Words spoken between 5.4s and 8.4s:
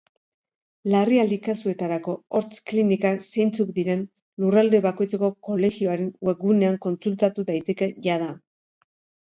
kolegioaren webgunean kontsultatu daiteke jada.